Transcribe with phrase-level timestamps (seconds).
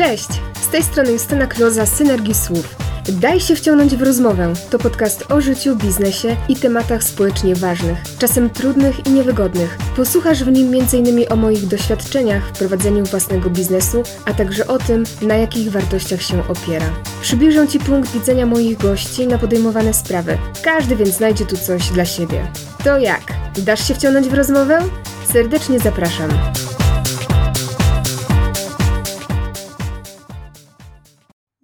[0.00, 0.28] Cześć!
[0.62, 2.76] Z tej strony Justyna Kloza z Synergii Słów.
[3.08, 4.52] Daj się wciągnąć w rozmowę.
[4.70, 9.78] To podcast o życiu, biznesie i tematach społecznie ważnych, czasem trudnych i niewygodnych.
[9.96, 11.26] Posłuchasz w nim m.in.
[11.30, 16.48] o moich doświadczeniach w prowadzeniu własnego biznesu, a także o tym, na jakich wartościach się
[16.48, 16.86] opiera.
[17.20, 20.38] Przybliżę Ci punkt widzenia moich gości na podejmowane sprawy.
[20.62, 22.46] Każdy więc znajdzie tu coś dla siebie.
[22.84, 23.22] To jak?
[23.58, 24.78] Dasz się wciągnąć w rozmowę?
[25.32, 26.30] Serdecznie zapraszam.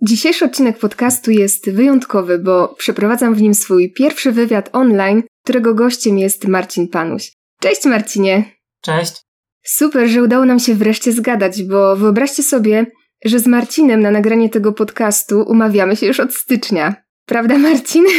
[0.06, 6.19] Dzisiejszy odcinek podcastu jest wyjątkowy, bo przeprowadzam w nim swój pierwszy wywiad online, którego gościem
[6.19, 7.33] jest Marcin Panuś.
[7.60, 8.45] Cześć Marcinie!
[8.80, 9.23] Cześć!
[9.64, 12.87] Super, że udało nam się wreszcie zgadać, bo wyobraźcie sobie,
[13.24, 16.95] że z Marcinem na nagranie tego podcastu umawiamy się już od stycznia.
[17.27, 18.05] Prawda, Marcin?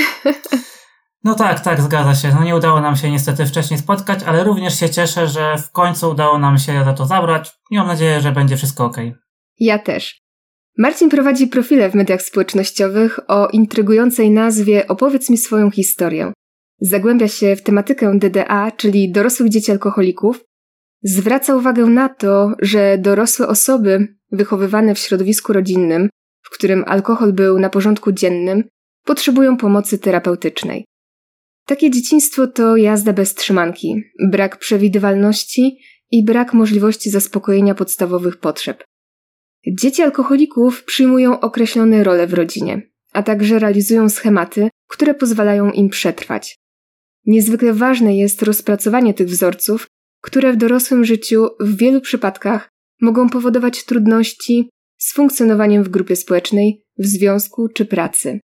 [1.23, 2.35] No tak, tak, zgadza się.
[2.35, 6.09] No nie udało nam się niestety wcześniej spotkać, ale również się cieszę, że w końcu
[6.09, 8.97] udało nam się za to zabrać i mam nadzieję, że będzie wszystko ok.
[9.59, 10.26] Ja też.
[10.77, 16.33] Marcin prowadzi profile w mediach społecznościowych o intrygującej nazwie Opowiedz mi swoją historię.
[16.81, 20.43] Zagłębia się w tematykę DDA, czyli dorosłych dzieci alkoholików.
[21.03, 26.09] Zwraca uwagę na to, że dorosłe osoby wychowywane w środowisku rodzinnym,
[26.41, 28.63] w którym alkohol był na porządku dziennym,
[29.05, 30.85] potrzebują pomocy terapeutycznej.
[31.65, 35.77] Takie dzieciństwo to jazda bez trzymanki, brak przewidywalności
[36.11, 38.83] i brak możliwości zaspokojenia podstawowych potrzeb.
[39.73, 42.81] Dzieci alkoholików przyjmują określone role w rodzinie,
[43.13, 46.57] a także realizują schematy, które pozwalają im przetrwać.
[47.25, 49.87] Niezwykle ważne jest rozpracowanie tych wzorców,
[50.21, 52.69] które w dorosłym życiu w wielu przypadkach
[53.01, 58.39] mogą powodować trudności z funkcjonowaniem w grupie społecznej, w związku czy pracy.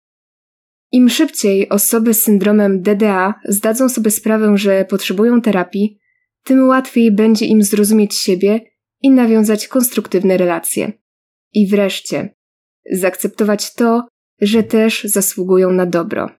[0.93, 5.99] Im szybciej osoby z syndromem DDA zdadzą sobie sprawę, że potrzebują terapii,
[6.45, 8.61] tym łatwiej będzie im zrozumieć siebie
[9.03, 10.93] i nawiązać konstruktywne relacje.
[11.53, 12.35] I wreszcie,
[12.93, 14.09] zaakceptować to,
[14.41, 16.31] że też zasługują na dobro.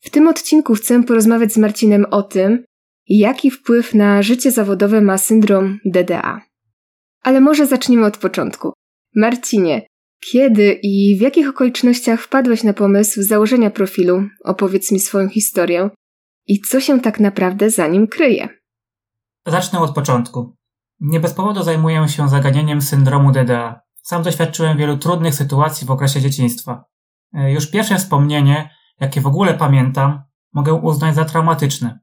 [0.00, 2.64] W tym odcinku chcę porozmawiać z Marcinem o tym,
[3.08, 6.40] jaki wpływ na życie zawodowe ma syndrom DDA.
[7.22, 8.72] Ale może zaczniemy od początku.
[9.14, 9.86] Marcinie,
[10.32, 15.90] kiedy i w jakich okolicznościach wpadłeś na pomysł założenia profilu Opowiedz mi swoją historię
[16.46, 18.48] i co się tak naprawdę za nim kryje?
[19.46, 20.57] Zacznę od początku.
[21.00, 23.80] Nie bez powodu zajmuję się zagadnieniem syndromu DDA.
[24.02, 26.84] Sam doświadczyłem wielu trudnych sytuacji w okresie dzieciństwa.
[27.34, 28.70] E, już pierwsze wspomnienie,
[29.00, 30.22] jakie w ogóle pamiętam,
[30.52, 31.98] mogę uznać za traumatyczne.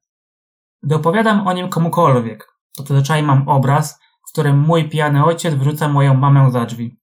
[0.83, 5.87] Gdy opowiadam o nim komukolwiek, to zazwyczaj mam obraz, w którym mój pijany ojciec wrzuca
[5.87, 6.99] moją mamę za drzwi.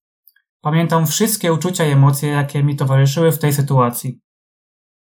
[0.60, 4.20] Pamiętam wszystkie uczucia i emocje, jakie mi towarzyszyły w tej sytuacji.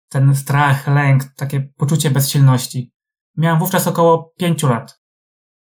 [0.09, 2.93] Ten strach, lęk, takie poczucie bezsilności.
[3.37, 5.00] Miałem wówczas około pięciu lat.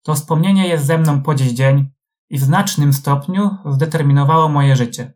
[0.06, 1.90] To wspomnienie jest ze mną po dziś dzień
[2.30, 5.14] i w znacznym stopniu zdeterminowało moje życie.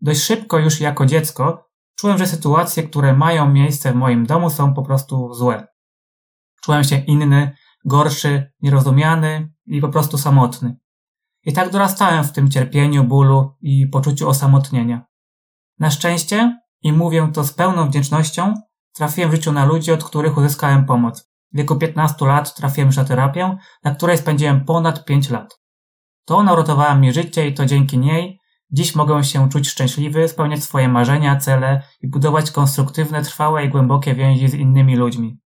[0.00, 4.74] Dość szybko już jako dziecko czułem, że sytuacje, które mają miejsce w moim domu są
[4.74, 5.66] po prostu złe.
[6.62, 10.76] Czułem się inny, gorszy, nierozumiany i po prostu samotny.
[11.44, 15.06] I tak dorastałem w tym cierpieniu, bólu i poczuciu osamotnienia.
[15.78, 18.54] Na szczęście, i mówię to z pełną wdzięcznością,
[18.92, 21.29] trafiłem w życiu na ludzi, od których uzyskałem pomoc.
[21.52, 25.60] W wieku 15 lat trafiłem już na terapię, na której spędziłem ponad 5 lat.
[26.24, 28.40] To ona uratowała mi życie i to dzięki niej
[28.72, 34.14] dziś mogę się czuć szczęśliwy, spełniać swoje marzenia, cele i budować konstruktywne, trwałe i głębokie
[34.14, 35.38] więzi z innymi ludźmi.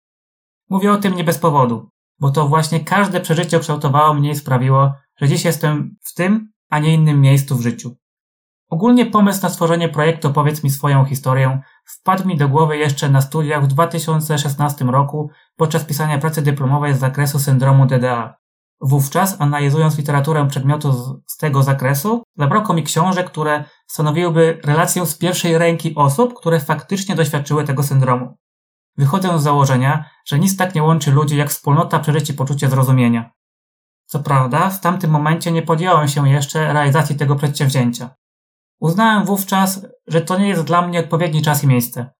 [0.71, 1.91] Mówię o tym nie bez powodu,
[2.21, 6.79] bo to właśnie każde przeżycie kształtowało mnie i sprawiło, że dziś jestem w tym, a
[6.79, 7.97] nie innym miejscu w życiu.
[8.69, 13.21] Ogólnie pomysł na stworzenie projektu Powiedz mi swoją historię wpadł mi do głowy jeszcze na
[13.21, 18.35] studiach w 2016 roku podczas pisania pracy dyplomowej z zakresu syndromu DDA.
[18.81, 20.93] Wówczas, analizując literaturę przedmiotu
[21.27, 27.15] z, tego zakresu, zabrakło mi książek, które stanowiłyby relację z pierwszej ręki osób, które faktycznie
[27.15, 28.37] doświadczyły tego syndromu.
[28.97, 33.31] Wychodzę z założenia, że nic tak nie łączy ludzi jak wspólnota przeżyć i poczucie zrozumienia.
[34.07, 38.11] Co prawda, w tamtym momencie nie podjąłem się jeszcze realizacji tego przedsięwzięcia.
[38.81, 42.11] Uznałem wówczas, że to nie jest dla mnie odpowiedni czas i miejsce.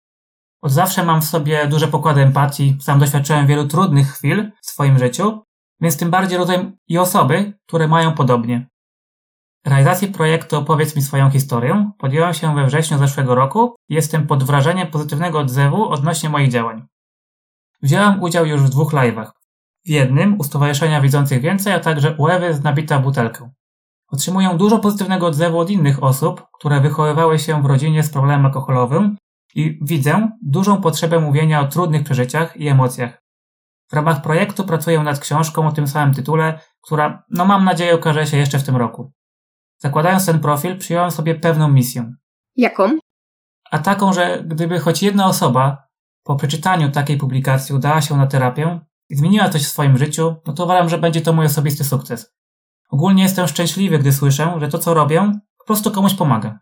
[0.61, 4.99] Od zawsze mam w sobie duże pokłady empatii, sam doświadczyłem wielu trudnych chwil w swoim
[4.99, 5.41] życiu,
[5.81, 8.67] więc tym bardziej rozumiem i osoby, które mają podobnie.
[9.65, 14.43] Realizacji projektu Opowiedz mi swoją historię podjąłem się we wrześniu zeszłego roku i jestem pod
[14.43, 16.87] wrażeniem pozytywnego odzewu odnośnie moich działań.
[17.81, 19.31] Wziąłem udział już w dwóch live'ach.
[19.85, 23.51] W jednym u Stowarzyszenia Widzących Więcej, a także u Ewy z Nabita Butelkę.
[24.15, 29.17] Otrzymują dużo pozytywnego odzewu od innych osób, które wychowywały się w rodzinie z problemem alkoholowym
[29.55, 33.21] i widzę dużą potrzebę mówienia o trudnych przeżyciach i emocjach.
[33.91, 38.27] W ramach projektu pracuję nad książką o tym samym tytule, która, no mam nadzieję, ukaże
[38.27, 39.11] się jeszcze w tym roku.
[39.77, 42.13] Zakładając ten profil, przyjąłem sobie pewną misję.
[42.55, 42.99] Jaką?
[43.71, 45.87] A taką, że gdyby choć jedna osoba
[46.23, 48.79] po przeczytaniu takiej publikacji udała się na terapię
[49.09, 52.35] i zmieniła coś w swoim życiu, no to uważam, że będzie to mój osobisty sukces.
[52.95, 56.59] Ogólnie jestem szczęśliwy, gdy słyszę, że to, co robię, po prostu komuś pomaga.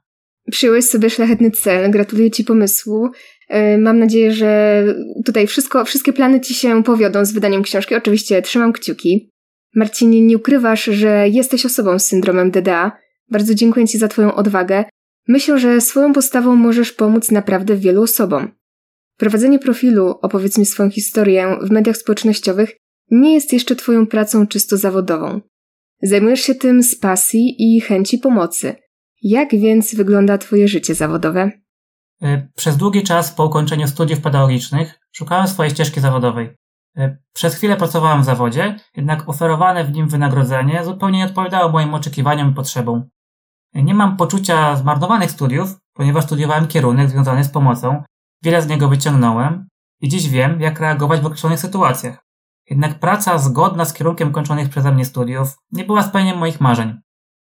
[0.51, 3.09] Przyjąłeś sobie szlachetny cel, gratuluję Ci pomysłu.
[3.49, 4.83] E, mam nadzieję, że
[5.25, 7.95] tutaj wszystko, wszystkie plany Ci się powiodą z wydaniem książki.
[7.95, 9.31] Oczywiście trzymam kciuki.
[9.75, 12.91] Marcinie, nie ukrywasz, że jesteś osobą z syndromem DDA.
[13.31, 14.85] Bardzo dziękuję Ci za Twoją odwagę.
[15.27, 18.51] Myślę, że swoją postawą możesz pomóc naprawdę wielu osobom.
[19.17, 22.75] Prowadzenie profilu, opowiedz mi swoją historię w mediach społecznościowych
[23.11, 25.41] nie jest jeszcze Twoją pracą czysto zawodową.
[26.05, 28.75] Zajmujesz się tym z pasji i chęci pomocy.
[29.21, 31.51] Jak więc wygląda Twoje życie zawodowe?
[32.21, 36.49] E, przez długi czas po ukończeniu studiów pedagogicznych szukałem swojej ścieżki zawodowej.
[36.97, 41.93] E, przez chwilę pracowałem w zawodzie, jednak oferowane w nim wynagrodzenie zupełnie nie odpowiadało moim
[41.93, 43.03] oczekiwaniom i potrzebom.
[43.73, 48.03] E, nie mam poczucia zmarnowanych studiów, ponieważ studiowałem kierunek związany z pomocą,
[48.43, 49.67] wiele z niego wyciągnąłem
[50.01, 52.25] i dziś wiem, jak reagować w określonych sytuacjach.
[52.69, 56.99] Jednak praca zgodna z kierunkiem kończonych przeze mnie studiów nie była spełnieniem moich marzeń.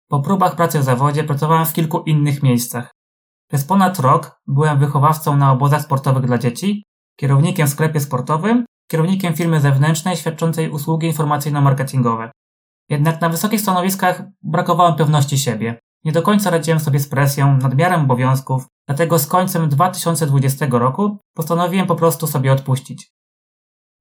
[0.09, 2.91] Po próbach pracy w zawodzie pracowałem w kilku innych miejscach.
[3.49, 6.83] Przez ponad rok byłem wychowawcą na obozach sportowych dla dzieci,
[7.19, 12.29] kierownikiem w sklepie sportowym, kierownikiem firmy zewnętrznej świadczącej usługi informacyjno-marketingowe.
[12.89, 15.79] Jednak na wysokich stanowiskach brakowało pewności siebie.
[16.03, 21.87] Nie do końca radziłem sobie z presją, nadmiarem obowiązków, dlatego z końcem 2020 roku postanowiłem
[21.87, 23.11] po prostu sobie odpuścić.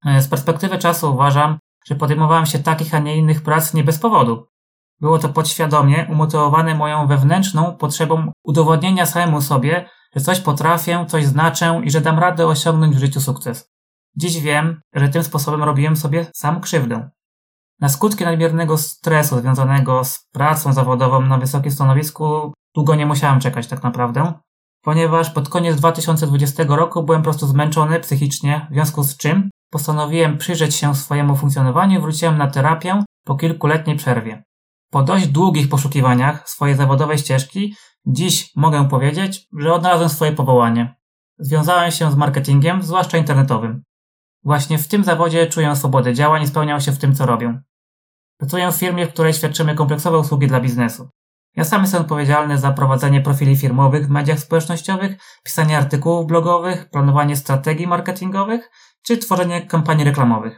[0.05, 3.99] E, z perspektywy czasu uważam, że podejmowałem się takich, a nie innych prac nie bez
[3.99, 4.47] powodu.
[5.01, 11.81] Było to podświadomie umotywowane moją wewnętrzną potrzebą udowodnienia samemu sobie, że coś potrafię, coś znaczę
[11.83, 13.71] i że dam radę osiągnąć w życiu sukces.
[14.17, 17.09] Dziś wiem, że tym sposobem robiłem sobie sam krzywdę.
[17.79, 23.67] Na skutki nadmiernego stresu związanego z pracą zawodową na wysokim stanowisku długo nie musiałem czekać
[23.67, 24.33] tak naprawdę,
[24.81, 30.37] ponieważ pod koniec 2020 roku byłem po prostu zmęczony psychicznie, w związku z czym postanowiłem
[30.37, 34.43] przyjrzeć się swojemu funkcjonowaniu i wróciłem na terapię po kilkuletniej przerwie.
[34.91, 37.75] Po dość długich poszukiwaniach swojej zawodowej ścieżki,
[38.05, 40.95] dziś mogę powiedzieć, że odnalazłem swoje powołanie.
[41.39, 43.83] Związałem się z marketingiem, zwłaszcza internetowym.
[44.43, 47.61] Właśnie w tym zawodzie czuję swobodę działań i spełniam się w tym, co robię.
[48.37, 51.09] Pracuję w firmie, w której świadczymy kompleksowe usługi dla biznesu.
[51.55, 57.35] Ja sam jestem odpowiedzialny za prowadzenie profili firmowych w mediach społecznościowych, pisanie artykułów blogowych, planowanie
[57.35, 58.69] strategii marketingowych
[59.07, 60.57] czy tworzenie kampanii reklamowych.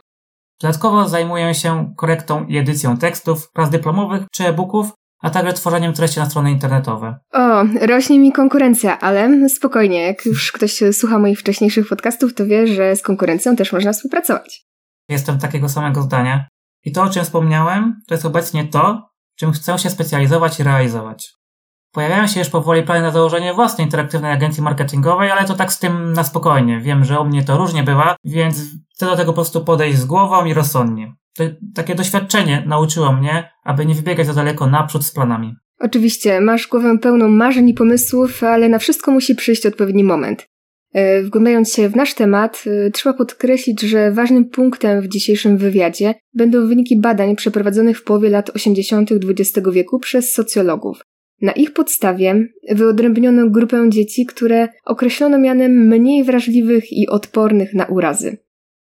[0.61, 4.91] Dodatkowo zajmuję się korektą i edycją tekstów, prac dyplomowych czy e-booków,
[5.21, 7.19] a także tworzeniem treści na strony internetowe.
[7.33, 12.67] O, rośnie mi konkurencja, ale spokojnie, jak już ktoś słucha moich wcześniejszych podcastów, to wie,
[12.67, 14.65] że z konkurencją też można współpracować.
[15.09, 16.47] Jestem takiego samego zdania.
[16.85, 21.33] I to, o czym wspomniałem, to jest obecnie to, czym chcę się specjalizować i realizować.
[21.91, 25.79] Pojawiają się już powoli plany na założenie własnej interaktywnej agencji marketingowej, ale to tak z
[25.79, 26.79] tym na spokojnie.
[26.79, 28.61] Wiem, że u mnie to różnie bywa, więc
[28.93, 31.13] chcę do tego po prostu podejść z głową i rozsądnie.
[31.37, 31.43] To,
[31.75, 35.55] takie doświadczenie nauczyło mnie, aby nie wybiegać za daleko naprzód z planami.
[35.79, 40.47] Oczywiście, masz głowę pełną marzeń i pomysłów, ale na wszystko musi przyjść odpowiedni moment.
[40.93, 46.15] E, wgłębiając się w nasz temat, e, trzeba podkreślić, że ważnym punktem w dzisiejszym wywiadzie
[46.33, 49.11] będą wyniki badań przeprowadzonych w połowie lat 80.
[49.11, 51.01] XX wieku przez socjologów.
[51.41, 58.37] Na ich podstawie wyodrębniono grupę dzieci, które określono mianem mniej wrażliwych i odpornych na urazy.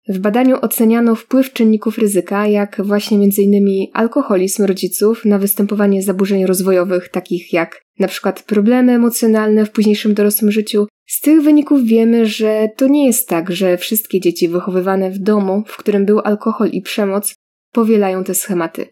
[0.08, 3.86] W badaniu oceniano wpływ czynników ryzyka, jak właśnie m.in.
[3.92, 8.32] alkoholizm rodziców na występowanie zaburzeń rozwojowych, takich jak np.
[8.46, 10.86] problemy emocjonalne w późniejszym dorosłym życiu.
[11.06, 15.62] Z tych wyników wiemy, że to nie jest tak, że wszystkie dzieci wychowywane w domu,
[15.66, 17.34] w którym był alkohol i przemoc,
[17.72, 18.86] powielają te schematy.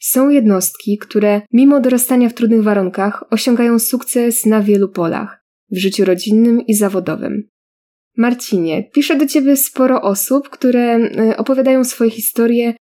[0.00, 6.04] Są jednostki, które mimo dorastania w trudnych warunkach osiągają sukces na wielu polach w życiu
[6.04, 7.48] rodzinnym i zawodowym.
[8.16, 12.74] Marcinie, pisze do ciebie sporo osób, które e, opowiadają swoje historie.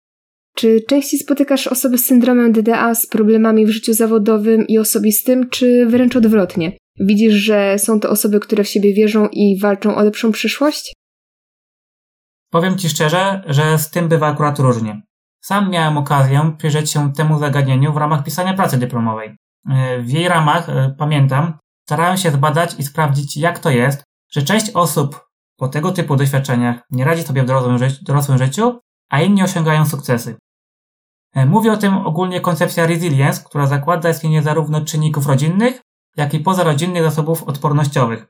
[0.55, 5.85] Czy częściej spotykasz osoby z syndromem DDA z problemami w życiu zawodowym i osobistym, czy
[5.85, 6.77] wręcz odwrotnie?
[6.99, 10.93] Widzisz, że są to osoby, które w siebie wierzą i walczą o lepszą przyszłość?
[12.51, 15.01] Powiem Ci szczerze, że z tym bywa akurat różnie.
[15.41, 19.35] Sam miałem okazję przyjrzeć się temu zagadnieniu w ramach pisania pracy dyplomowej.
[19.69, 24.41] E, w jej ramach, e, pamiętam, starałem się zbadać i sprawdzić, jak to jest, że
[24.41, 25.27] część osób
[25.57, 28.79] po tego typu doświadczeniach nie radzi sobie w dorosłym, ży dorosłym życiu,
[29.09, 30.37] a inni osiągają sukcesy.
[31.33, 35.81] E, mówię o tym ogólnie koncepcja resilience, która zakłada istnienie zarówno czynników rodzinnych,
[36.17, 38.27] jak i pozarodzinnych zasobów odpornościowych.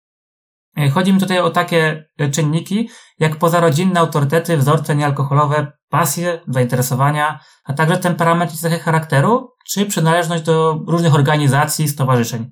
[0.94, 7.74] Chodzi mi tutaj o takie e, czynniki, jak pozarodzinne autorytety, wzorce niealkoholowe, pasje, zainteresowania, a
[7.74, 12.52] także temperament i cechy charakteru, czy przynależność do różnych organizacji, stowarzyszeń.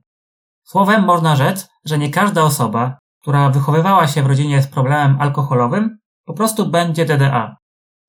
[0.64, 5.98] Słowem można rzec, że nie każda osoba, która wychowywała się w rodzinie z problemem alkoholowym,
[6.26, 7.56] po prostu będzie DDA.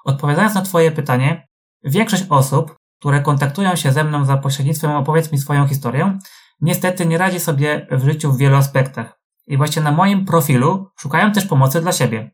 [0.05, 1.47] Odpowiadając na Twoje pytanie,
[1.85, 6.19] większość osób, które kontaktują się ze mną za pośrednictwem opowiedz mi swoją historię,
[6.61, 9.16] niestety nie radzi sobie w życiu w wielu aspektach.
[9.47, 12.31] I właśnie na moim profilu szukają też pomocy dla siebie.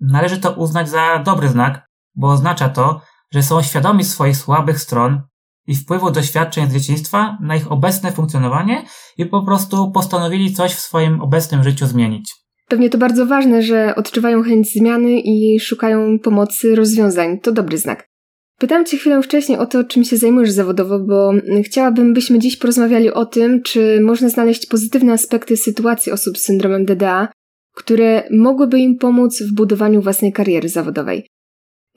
[0.00, 3.00] Należy to uznać za dobry znak, bo oznacza to,
[3.32, 5.22] że są świadomi swoich słabych stron
[5.66, 8.84] i wpływu doświadczeń z dzieciństwa na ich obecne funkcjonowanie
[9.16, 12.34] i po prostu postanowili coś w swoim obecnym życiu zmienić.
[12.68, 17.40] Pewnie to bardzo ważne, że odczuwają chęć zmiany i szukają pomocy, rozwiązań.
[17.40, 18.08] To dobry znak.
[18.58, 23.12] Pytałam Cię chwilę wcześniej o to, czym się zajmujesz zawodowo, bo chciałabym, byśmy dziś porozmawiali
[23.12, 27.28] o tym, czy można znaleźć pozytywne aspekty sytuacji osób z syndromem DDA,
[27.74, 31.26] które mogłyby im pomóc w budowaniu własnej kariery zawodowej.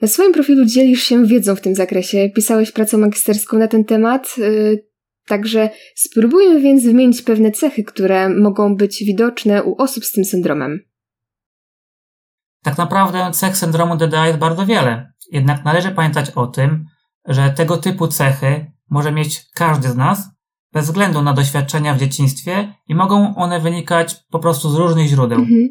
[0.00, 4.38] Na swoim profilu dzielisz się wiedzą w tym zakresie, pisałeś pracę magisterską na ten temat,
[4.38, 4.86] yy,
[5.26, 10.80] także spróbujmy więc wymienić pewne cechy, które mogą być widoczne u osób z tym syndromem.
[12.62, 16.86] Tak naprawdę cech syndromu DDA jest bardzo wiele, jednak należy pamiętać o tym,
[17.24, 20.28] że tego typu cechy może mieć każdy z nas,
[20.72, 25.38] bez względu na doświadczenia w dzieciństwie i mogą one wynikać po prostu z różnych źródeł.
[25.38, 25.68] Mhm.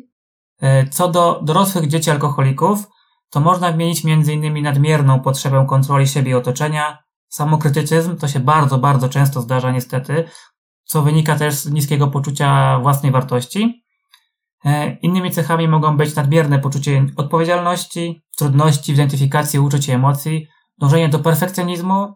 [0.62, 2.88] E, co do dorosłych dzieci alkoholików,
[3.30, 4.64] to można wymienić m.in.
[4.64, 6.98] nadmierną potrzebę kontroli siebie i otoczenia,
[7.30, 10.24] samokrytycyzm, to się bardzo, bardzo często zdarza niestety,
[10.84, 13.81] co wynika też z niskiego poczucia własnej wartości.
[14.66, 21.10] E, innymi cechami mogą być nadmierne poczucie odpowiedzialności, trudności w identyfikacji uczuć i emocji, dążenie
[21.10, 22.16] do perfekcjonizmu,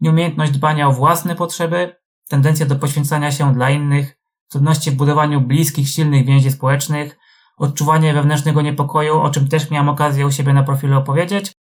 [0.00, 1.96] nieumiejętność dbania o własne potrzeby,
[2.28, 4.18] tendencja do poświęcania się dla innych,
[4.50, 7.18] trudności w budowaniu bliskich, silnych więzi społecznych,
[7.56, 11.52] odczuwanie wewnętrznego niepokoju, o czym też miałem okazję u siebie na profilu opowiedzieć,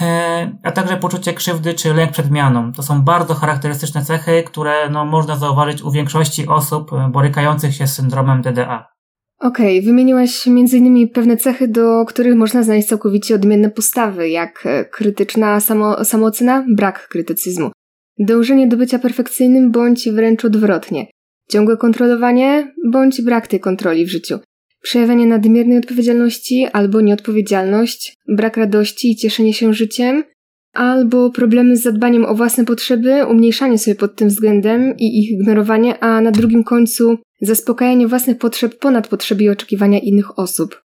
[0.00, 2.72] e, a także poczucie krzywdy czy lęk przed mianą.
[2.72, 7.86] To są bardzo charakterystyczne cechy, które no, można zauważyć u większości osób e, borykających się
[7.86, 8.97] z syndromem DDA.
[9.40, 11.08] Okej, okay, wymieniłaś m.in.
[11.08, 17.08] pewne cechy, do których można znaleźć całkowicie odmienne postawy, jak e, krytyczna samo, samoocena, brak
[17.08, 17.70] krytycyzmu,
[18.18, 21.06] dążenie do bycia perfekcyjnym bądź wręcz odwrotnie,
[21.50, 24.38] ciągłe kontrolowanie bądź brak tej kontroli w życiu,
[24.82, 30.24] przejawianie nadmiernej odpowiedzialności albo nieodpowiedzialność, brak radości i cieszenie się życiem,
[30.72, 36.04] albo problemy z zadbaniem o własne potrzeby, umniejszanie sobie pod tym względem i ich ignorowanie,
[36.04, 40.82] a na drugim końcu zaspokajanie własnych potrzeb ponad potrzeby i oczekiwania innych osób.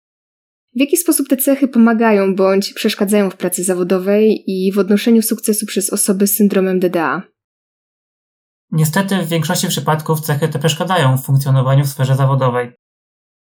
[0.76, 5.66] W jaki sposób te cechy pomagają bądź przeszkadzają w pracy zawodowej i w odnoszeniu sukcesu
[5.66, 7.22] przez osoby z syndromem DDA?
[8.72, 12.72] Niestety w większości przypadków cechy te przeszkadzają w funkcjonowaniu w sferze zawodowej.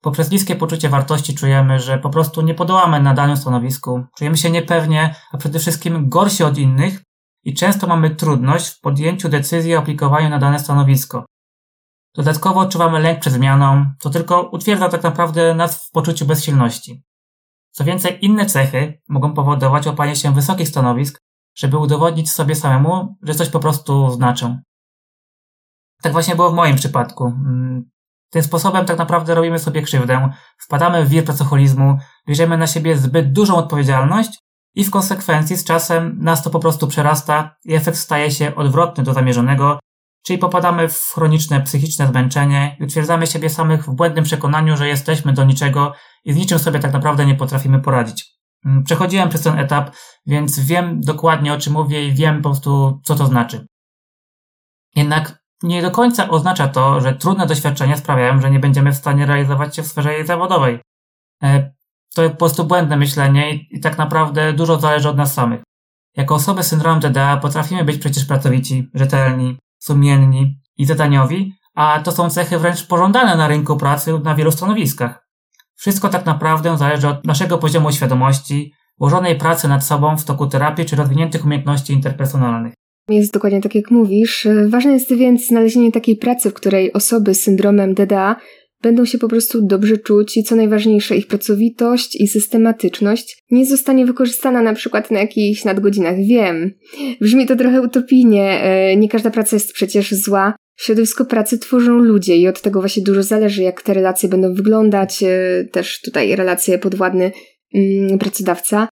[0.01, 4.51] Poprzez niskie poczucie wartości czujemy, że po prostu nie podołamy na danym stanowisku, czujemy się
[4.51, 7.03] niepewnie, a przede wszystkim gorsi od innych
[7.45, 11.25] i często mamy trudność w podjęciu decyzji o aplikowaniu na dane stanowisko.
[12.15, 17.05] Dodatkowo odczuwamy lęk przed zmianą, co tylko utwierdza tak naprawdę nas w poczuciu bezsilności.
[17.71, 21.19] Co więcej, inne cechy mogą powodować łapanie się wysokich stanowisk,
[21.57, 24.59] żeby udowodnić sobie samemu, że coś po prostu znaczą.
[26.03, 27.33] Tak właśnie było w moim przypadku.
[28.31, 33.33] Tym sposobem tak naprawdę robimy sobie krzywdę, wpadamy w wir pracoholizmu, bierzemy na siebie zbyt
[33.33, 34.39] dużą odpowiedzialność
[34.75, 39.05] i w konsekwencji z czasem nas to po prostu przerasta i efekt staje się odwrotny
[39.05, 39.79] do zamierzonego,
[40.27, 45.33] czyli popadamy w chroniczne psychiczne zmęczenie i utwierdzamy siebie samych w błędnym przekonaniu, że jesteśmy
[45.33, 45.95] do niczego
[46.25, 48.39] i z niczym sobie tak naprawdę nie potrafimy poradzić.
[48.65, 53.01] Mm, przechodziłem przez ten etap, więc wiem dokładnie o czym mówię i wiem po prostu
[53.05, 53.67] co to znaczy.
[54.97, 59.27] Jednak nie do końca oznacza to, że trudne doświadczenia sprawiają, że nie będziemy w stanie
[59.27, 60.81] realizować się w sferze zawodowej.
[61.43, 61.73] E,
[62.15, 65.61] to po prostu błędne myślenie i tak naprawdę dużo zależy od nas samych.
[66.17, 72.13] Jako osoby z syndromem DDA potrafimy być przecież pracowici, rzetelni, sumienni i zadaniowi, a to
[72.13, 75.29] są cechy wręcz pożądane na rynku pracy na wielu stanowiskach.
[75.75, 80.85] Wszystko tak naprawdę zależy od naszego poziomu świadomości, włożonej pracy nad sobą w toku terapii
[80.85, 82.75] czy rozwiniętych umiejętności interpersonalnych.
[83.09, 84.49] Jest dokładnie tak, jak mówisz.
[84.69, 88.37] Ważne jest więc znalezienie takiej pracy, w której osoby z syndromem DDA
[88.83, 94.07] będą się po prostu dobrze czuć i co najważniejsze, ich pracowitość i systematyczność nie zostanie
[94.07, 96.17] wykorzystana na przykład na jakichś nadgodzinach.
[96.17, 96.75] Wiem,
[97.21, 100.55] brzmi to trochę utopijnie, e, nie każda praca jest przecież zła.
[100.77, 105.23] Środowisko pracy tworzą ludzie i od tego właśnie dużo zależy, jak te relacje będą wyglądać,
[105.23, 107.33] e, też tutaj relacje podwładny
[107.75, 108.89] mm, pracodawca.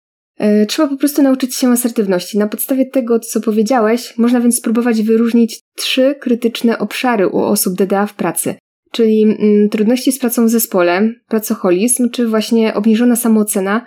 [0.41, 2.37] E, trzeba po prostu nauczyć się asertywności.
[2.37, 8.05] Na podstawie tego, co powiedziałeś, można więc spróbować wyróżnić trzy krytyczne obszary u osób DDA
[8.05, 8.55] w pracy,
[8.91, 13.85] czyli mm, trudności z pracą w zespole, pracoholizm, czy właśnie obniżona samoocena,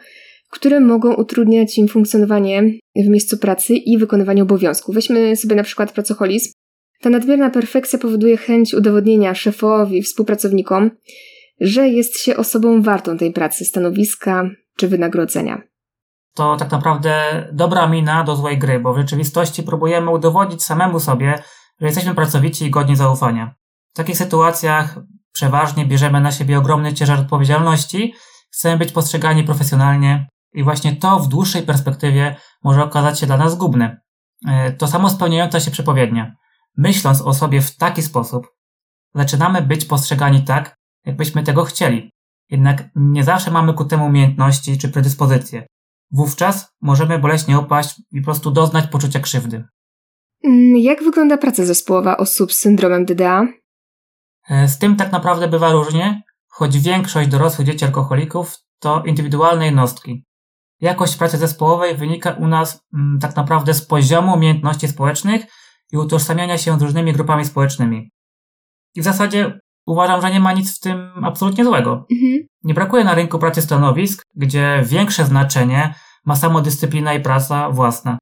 [0.51, 2.63] które mogą utrudniać im funkcjonowanie
[2.97, 4.95] w miejscu pracy i wykonywanie obowiązków.
[4.95, 6.51] Weźmy sobie na przykład pracoholizm.
[7.01, 10.91] Ta nadmierna perfekcja powoduje chęć udowodnienia szefowi, współpracownikom,
[11.61, 15.74] że jest się osobą wartą tej pracy, stanowiska czy wynagrodzenia.
[16.35, 21.43] To tak naprawdę dobra mina do złej gry, bo w rzeczywistości próbujemy udowodnić samemu sobie,
[21.81, 23.55] że jesteśmy pracowici i godni zaufania.
[23.93, 24.99] W takich sytuacjach
[25.33, 28.15] przeważnie bierzemy na siebie ogromny ciężar odpowiedzialności,
[28.51, 33.53] chcemy być postrzegani profesjonalnie i właśnie to w dłuższej perspektywie może okazać się dla nas
[33.53, 34.01] zgubne.
[34.49, 36.35] E, to samo spełniająca się przepowiednia.
[36.77, 38.47] Myśląc o sobie w taki sposób,
[39.15, 42.11] zaczynamy być postrzegani tak, jakbyśmy tego chcieli.
[42.51, 45.67] Jednak nie zawsze mamy ku temu umiejętności czy predyspozycje.
[46.15, 49.65] Wówczas możemy boleśnie upaść i po prostu doznać poczucia krzywdy.
[50.45, 53.47] Mm, jak wygląda praca zespołowa osób z syndromem DDA?
[54.49, 60.25] E, z tym tak naprawdę bywa różnie, choć większość dorosłych dzieci alkoholików to indywidualne jednostki.
[60.81, 65.47] Jakość pracy zespołowej wynika u nas mm, tak naprawdę z poziomu umiejętności społecznych
[65.93, 68.11] i utożsamiania się z różnymi grupami społecznymi.
[68.95, 72.07] I w zasadzie uważam, że nie ma nic w tym absolutnie złego.
[72.13, 72.47] Mhm.
[72.63, 75.95] Nie brakuje na rynku pracy stanowisk, gdzie większe znaczenie
[76.25, 78.19] ma samodyscyplina i praca własna.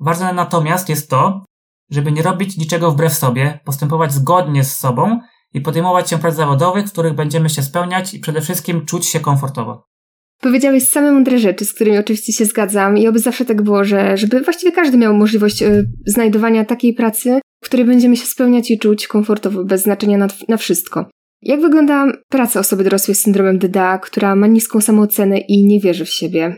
[0.00, 1.44] Ważne natomiast jest to,
[1.90, 5.20] żeby nie robić niczego wbrew sobie, postępować zgodnie z sobą
[5.54, 9.20] i podejmować się prac zawodowych, w których będziemy się spełniać i przede wszystkim czuć się
[9.20, 9.84] komfortowo.
[10.40, 14.16] Powiedziałeś same mądre rzeczy, z którymi oczywiście się zgadzam i oby zawsze tak było, że
[14.16, 18.78] żeby właściwie każdy miał możliwość y, znajdowania takiej pracy, w której będziemy się spełniać i
[18.78, 21.10] czuć komfortowo, bez znaczenia na, na wszystko.
[21.42, 26.04] Jak wygląda praca osoby dorosłej z syndromem DDA, która ma niską samoocenę i nie wierzy
[26.04, 26.56] w siebie?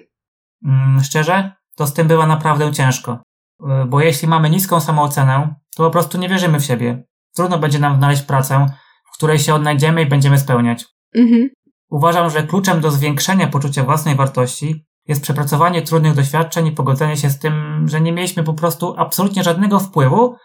[0.64, 3.18] Mm, szczerze, to z tym bywa naprawdę ciężko.
[3.62, 7.04] Y, bo jeśli mamy niską samoocenę, to po prostu nie wierzymy w siebie.
[7.34, 8.66] Trudno będzie nam znaleźć pracę,
[9.12, 10.84] w której się odnajdziemy i będziemy spełniać.
[11.14, 11.48] Mhm.
[11.90, 17.30] Uważam, że kluczem do zwiększenia poczucia własnej wartości jest przepracowanie trudnych doświadczeń i pogodzenie się
[17.30, 20.36] z tym, że nie mieliśmy po prostu absolutnie żadnego wpływu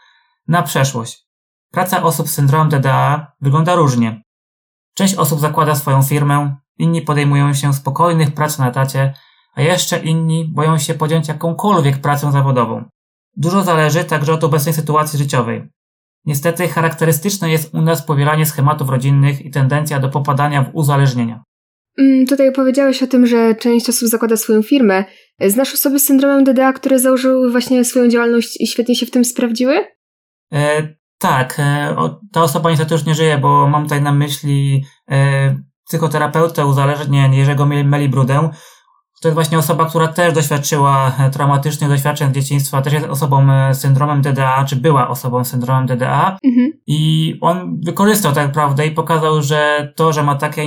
[0.47, 1.27] na przeszłość.
[1.71, 4.23] Praca osób z syndromem DDA wygląda różnie.
[4.93, 9.13] Część osób zakłada swoją firmę, inni podejmują się spokojnych prac na etacie,
[9.59, 12.83] a jeszcze inni boją się podjąć jakąkolwiek pracę zawodową.
[13.37, 15.69] Dużo zależy także od obecnej sytuacji życiowej.
[16.25, 21.43] Niestety charakterystyczne jest u nas powielanie schematów rodzinnych i tendencja do popadania w uzależnienia.
[21.97, 25.05] Mm, tutaj powiedziałeś o tym, że część osób zakłada swoją firmę.
[25.47, 29.25] Znasz osoby z syndromem DDA, które założyły właśnie swoją działalność i świetnie się w tym
[29.25, 29.85] sprawdziły?
[30.53, 34.83] E, tak, e, o, ta osoba niestety już nie żyje, bo mam tutaj na myśli
[35.11, 35.55] e,
[35.87, 38.49] psychoterapeutę uzależnień Jerzego Melibrudę,
[39.21, 43.51] to jest właśnie osoba, która też doświadczyła e, traumatycznych doświadczeń z dzieciństwa, też jest osobą
[43.51, 46.37] e, z syndromem DDA, czy była osobą z syndromem DDA.
[46.43, 46.71] Mhm.
[46.87, 50.61] I on wykorzystał tak naprawdę i pokazał, że to, że ma takie,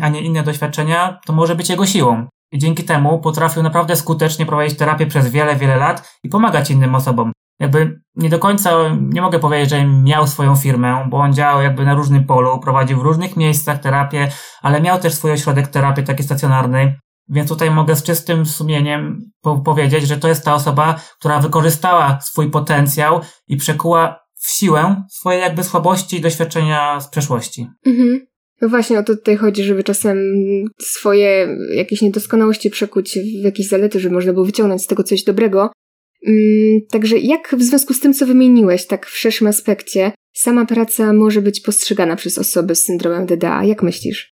[0.00, 2.26] a nie inne doświadczenia, to może być jego siłą.
[2.52, 6.94] I dzięki temu potrafił naprawdę skutecznie prowadzić terapię przez wiele, wiele lat i pomagać innym
[6.94, 7.32] osobom.
[7.60, 11.84] Jakby nie do końca, nie mogę powiedzieć, że miał swoją firmę, bo on działał jakby
[11.84, 14.28] na różnym polu, prowadził w różnych miejscach terapię,
[14.62, 16.98] ale miał też swój ośrodek terapii taki stacjonarny.
[17.30, 22.18] Więc tutaj mogę z czystym sumieniem po powiedzieć, że to jest ta osoba, która wykorzystała
[22.22, 27.66] swój potencjał i przekuła w siłę swoje jakby słabości i doświadczenia z przeszłości.
[27.86, 28.26] Mhm.
[28.60, 30.18] No właśnie o to tutaj chodzi, żeby czasem
[30.80, 35.70] swoje jakieś niedoskonałości przekuć w jakieś zalety, żeby można było wyciągnąć z tego coś dobrego.
[36.26, 41.12] Mm, także jak w związku z tym, co wymieniłeś, tak w szerszym aspekcie, sama praca
[41.12, 43.64] może być postrzegana przez osoby z syndromem DDA?
[43.64, 44.34] Jak myślisz?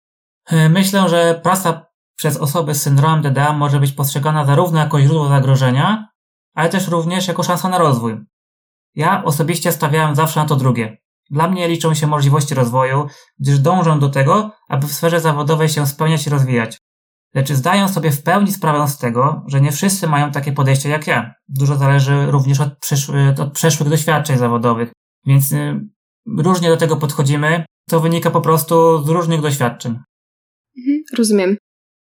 [0.70, 6.08] Myślę, że praca przez osoby z syndromem DDA może być postrzegana zarówno jako źródło zagrożenia,
[6.56, 8.18] ale też również jako szansa na rozwój.
[8.96, 10.98] Ja osobiście stawiałem zawsze na to drugie.
[11.30, 13.08] Dla mnie liczą się możliwości rozwoju,
[13.40, 16.78] gdyż dążę do tego, aby w sferze zawodowej się spełniać i rozwijać.
[17.34, 21.08] Lecz zdaję sobie w pełni sprawę z tego, że nie wszyscy mają takie podejście jak
[21.08, 21.34] ja.
[21.48, 24.92] Dużo zależy również od, przyszły, od przeszłych doświadczeń zawodowych,
[25.26, 25.80] więc y,
[26.38, 27.66] różnie do tego podchodzimy.
[27.90, 30.00] To wynika po prostu z różnych doświadczeń.
[30.78, 31.58] Mhm, rozumiem.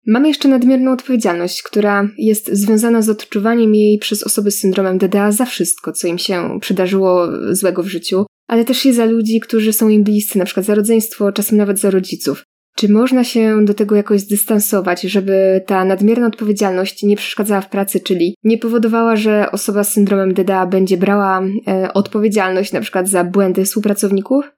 [0.08, 5.32] Mamy jeszcze nadmierną odpowiedzialność, która jest związana z odczuwaniem jej przez osoby z syndromem DDA
[5.32, 9.74] za wszystko, co im się przydarzyło złego w życiu, ale też i za ludzi, którzy
[9.74, 12.44] są im bliscy, na przykład za rodzeństwo, czasem nawet za rodziców.
[12.76, 18.00] Czy można się do tego jakoś zdystansować, żeby ta nadmierna odpowiedzialność nie przeszkadzała w pracy,
[18.00, 23.24] czyli nie powodowała, że osoba z syndromem DDA będzie brała e, odpowiedzialność na przykład za
[23.24, 24.52] błędy współpracowników?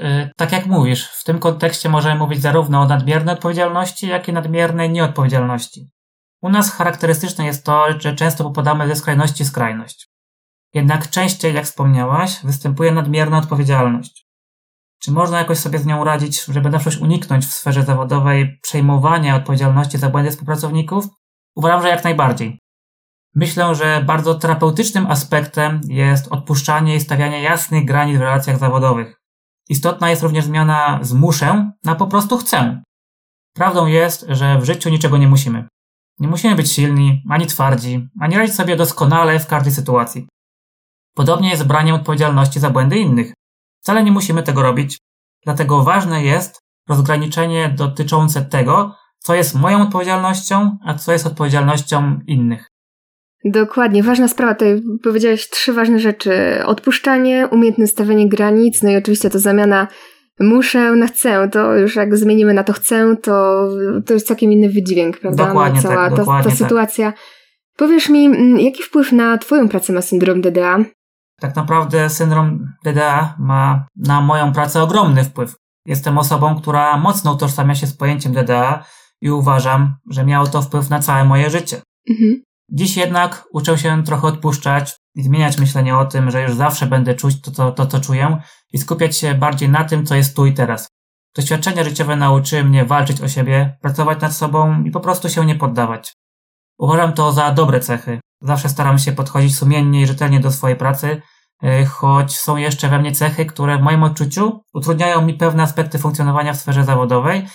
[0.00, 4.32] E, tak jak mówisz, w tym kontekście możemy mówić zarówno o nadmiernej odpowiedzialności, jak i
[4.32, 5.90] nadmiernej nieodpowiedzialności.
[6.42, 10.08] U nas charakterystyczne jest to, że często popadamy ze skrajności w skrajność.
[10.74, 14.26] Jednak częściej, jak wspomniałaś, występuje nadmierna odpowiedzialność.
[15.02, 19.36] Czy można jakoś sobie z nią radzić, żeby na przykład uniknąć w sferze zawodowej przejmowania
[19.36, 21.04] odpowiedzialności za błędy współpracowników?
[21.56, 22.58] Uważam, że jak najbardziej.
[23.34, 29.21] Myślę, że bardzo terapeutycznym aspektem jest odpuszczanie i stawianie jasnych granic w relacjach zawodowych.
[29.72, 32.82] Istotna jest również zmiana z muszę na po prostu chcę.
[33.54, 35.68] Prawdą jest, że w życiu niczego nie musimy.
[36.18, 40.26] Nie musimy być silni, ani twardzi, ani radzić sobie doskonale w każdej sytuacji.
[41.14, 43.32] Podobnie jest z braniem odpowiedzialności za błędy innych.
[43.82, 44.98] Wcale nie musimy tego robić,
[45.44, 52.66] dlatego ważne jest rozgraniczenie dotyczące tego, co jest moją odpowiedzialnością, a co jest odpowiedzialnością innych.
[53.44, 54.54] Dokładnie, ważna sprawa.
[54.54, 56.32] Tutaj powiedziałeś trzy ważne rzeczy.
[56.66, 59.88] Odpuszczanie, umiejętne stawianie granic, no i oczywiście to zamiana
[60.40, 61.48] muszę na chcę.
[61.48, 63.68] To już jak zmienimy na to chcę, to,
[64.06, 65.46] to jest całkiem inny wydźwięk, prawda?
[65.46, 66.52] Dokładnie no, cała tak, ta, ta tak.
[66.52, 67.12] sytuacja.
[67.76, 70.78] Powiesz mi, mm, jaki wpływ na Twoją pracę ma syndrom DDA?
[71.40, 75.56] Tak naprawdę syndrom DDA ma na moją pracę ogromny wpływ.
[75.86, 78.84] Jestem osobą, która mocno utożsamia się z pojęciem DDA
[79.20, 81.80] i uważam, że miało to wpływ na całe moje życie.
[82.10, 82.42] Mhm.
[82.68, 87.14] Dziś jednak uczę się trochę odpuszczać i zmieniać myślenie o tym, że już zawsze będę
[87.14, 90.46] czuć to, to, to, co czuję i skupiać się bardziej na tym, co jest tu
[90.46, 90.88] i teraz.
[91.36, 95.54] Doświadczenia życiowe nauczyły mnie walczyć o siebie, pracować nad sobą i po prostu się nie
[95.54, 96.14] poddawać.
[96.78, 98.20] Uważam to za dobre cechy.
[98.40, 101.22] Zawsze staram się podchodzić sumiennie i rzetelnie do swojej pracy,
[101.62, 105.98] e, choć są jeszcze we mnie cechy, które w moim odczuciu utrudniają mi pewne aspekty
[105.98, 107.46] funkcjonowania w sferze zawodowej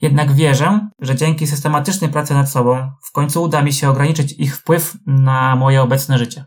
[0.00, 4.56] jednak wierzę, że dzięki systematycznej pracy nad sobą w końcu uda mi się ograniczyć ich
[4.56, 6.44] wpływ na moje obecne życie.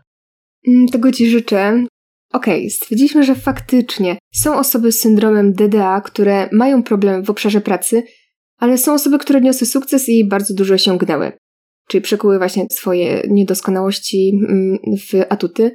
[0.68, 1.84] Mm, tego Ci życzę.
[2.32, 7.60] Okej, okay, stwierdziliśmy, że faktycznie są osoby z syndromem DDA, które mają problem w obszarze
[7.60, 8.02] pracy,
[8.58, 11.32] ale są osoby, które niosły sukces i bardzo dużo osiągnęły.
[11.88, 15.74] Czyli przekuły właśnie swoje niedoskonałości mm, w atuty.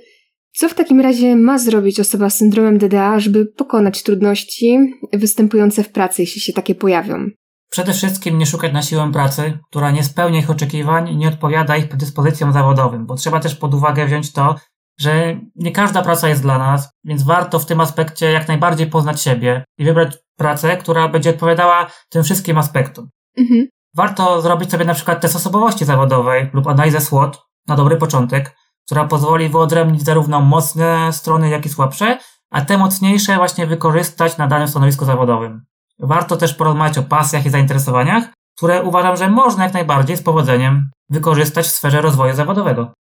[0.54, 5.90] Co w takim razie ma zrobić osoba z syndromem DDA, żeby pokonać trudności występujące w
[5.90, 7.30] pracy, jeśli się takie pojawią?
[7.70, 11.78] Przede wszystkim nie szukać na siłę pracy, która nie spełnia ich oczekiwań i nie odpowiada
[11.78, 14.56] ich predyspozycjom zawodowym, bo trzeba też pod uwagę wziąć to,
[15.00, 19.22] że nie każda praca jest dla nas, więc warto w tym aspekcie jak najbardziej poznać
[19.22, 23.10] siebie i wybrać pracę, która będzie odpowiadała tym wszystkim aspektom.
[23.38, 23.68] Mhm.
[23.96, 29.06] Warto zrobić sobie na przykład test osobowości zawodowej lub analizę SWOT na dobry początek, która
[29.06, 32.18] pozwoli wyodrębnić zarówno mocne strony, jak i słabsze,
[32.52, 35.66] a te mocniejsze właśnie wykorzystać na danym stanowisku zawodowym.
[36.00, 38.24] Warto też porozmawiać o pasjach i zainteresowaniach,
[38.58, 42.94] które uważam, że można jak najbardziej z powodzeniem wykorzystać w sferze rozwoju zawodowego.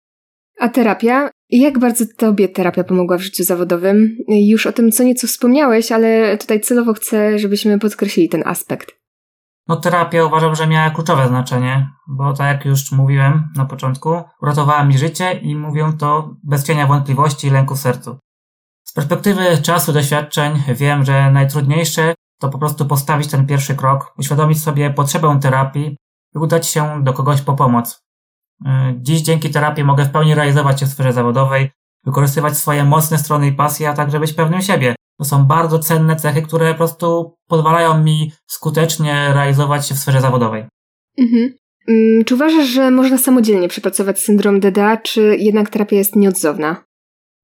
[0.60, 1.30] A terapia?
[1.50, 4.16] Jak bardzo Tobie terapia pomogła w życiu zawodowym?
[4.28, 9.02] Już o tym co nieco wspomniałeś, ale tutaj celowo chcę, żebyśmy podkreślili ten aspekt.
[9.68, 14.84] No terapia uważam, że miała kluczowe znaczenie, bo tak jak już mówiłem na początku, uratowała
[14.84, 18.18] mi życie i mówię to bez cienia wątpliwości i lęku w sercu.
[18.84, 24.62] Z perspektywy czasu, doświadczeń wiem, że najtrudniejsze to po prostu postawić ten pierwszy krok, uświadomić
[24.62, 25.96] sobie potrzebę terapii
[26.34, 28.02] i udać się do kogoś po pomoc.
[28.66, 31.70] Y, dziś dzięki terapii mogę w pełni realizować się w sferze zawodowej,
[32.04, 34.94] wykorzystywać swoje mocne strony i pasje, a także być pewnym siebie.
[35.18, 40.20] To są bardzo cenne cechy, które po prostu pozwalają mi skutecznie realizować się w sferze
[40.20, 40.64] zawodowej.
[41.18, 41.54] Mhm.
[41.88, 46.84] Mm, czy uważasz, że można samodzielnie przepracować syndrom DDA, czy jednak terapia jest nieodzowna?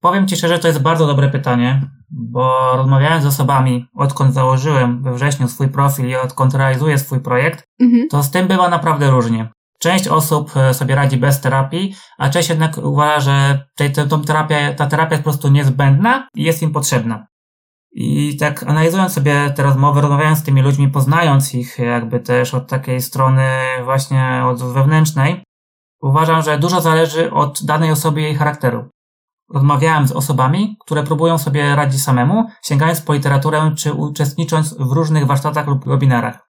[0.01, 5.13] Powiem Ci szczerze, to jest bardzo dobre pytanie, bo rozmawiając z osobami, odkąd założyłem we
[5.13, 8.07] wrześniu swój profil i odkąd realizuję swój projekt, mhm.
[8.09, 9.49] to z tym bywa naprawdę różnie.
[9.79, 14.73] Część osób e, sobie radzi bez terapii, a część jednak uważa, że tej, tą terapię,
[14.77, 17.27] ta terapia jest po prostu niezbędna i jest im potrzebna.
[17.91, 22.67] I tak analizując sobie te rozmowy, rozmawiając z tymi ludźmi, poznając ich jakby też od
[22.67, 23.47] takiej strony
[23.83, 25.43] właśnie od wewnętrznej,
[26.01, 28.89] uważam, że dużo zależy od danej osoby i jej charakteru.
[29.53, 35.25] Rozmawiałem z osobami, które próbują sobie radzić samemu, sięgając po literaturę czy uczestnicząc w różnych
[35.25, 36.49] warsztatach lub webinarach.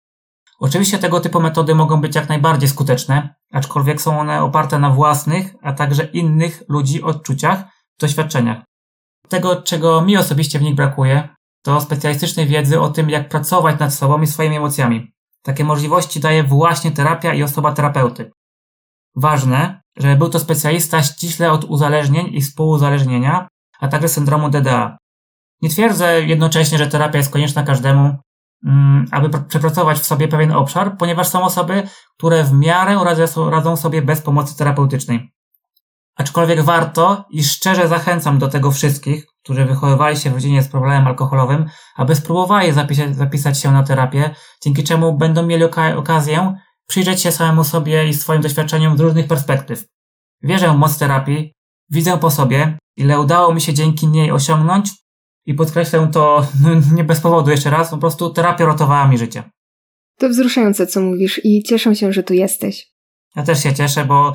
[0.60, 5.56] Oczywiście tego typu metody mogą być jak najbardziej skuteczne, aczkolwiek są one oparte na własnych,
[5.62, 7.64] a także innych ludzi odczuciach,
[8.00, 8.64] doświadczeniach.
[9.30, 11.30] Tego, czego mi osobiście w nich brakuje,
[11.62, 15.14] to specjalistycznej wiedzy o tym, jak pracować nad sobą i swoimi emocjami.
[15.42, 18.32] Takie możliwości daje właśnie terapia i osoba terapeuty.
[19.16, 23.48] Ważne, że był to specjalista ściśle od uzależnień i współuzależnienia,
[23.80, 24.98] a także syndromu DDA.
[25.62, 28.16] Nie twierdzę jednocześnie, że terapia jest konieczna każdemu,
[28.66, 31.84] mm, aby przepracować w sobie pewien obszar, ponieważ są osoby,
[32.18, 33.00] które w miarę
[33.50, 35.32] radzą sobie bez pomocy terapeutycznej.
[36.18, 41.08] Aczkolwiek warto i szczerze zachęcam do tego wszystkich, którzy wychowywali się w rodzinie z problemem
[41.08, 45.64] alkoholowym, aby spróbowali zapisać, zapisać się na terapię, dzięki czemu będą mieli
[45.96, 46.54] okazję
[46.88, 49.86] przyjrzeć się samemu sobie i swoim doświadczeniom z różnych perspektyw.
[50.44, 51.54] Wierzę w moc terapii,
[51.90, 54.90] widzę po sobie, ile udało mi się dzięki niej osiągnąć
[55.46, 59.44] i podkreślę to no, nie bez powodu jeszcze raz, po prostu terapia ratowała mi życie.
[60.20, 62.88] To wzruszające, co mówisz i cieszę się, że tu jesteś.
[63.36, 64.34] Ja też się cieszę, bo